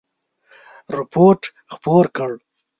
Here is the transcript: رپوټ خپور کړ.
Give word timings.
رپوټ 0.97 1.41
خپور 1.73 2.05
کړ. 2.15 2.31